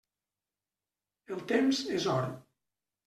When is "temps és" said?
1.53-2.09